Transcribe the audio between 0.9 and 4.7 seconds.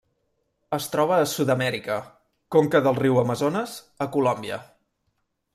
troba a Sud-amèrica: conca del riu Amazones, a Colòmbia.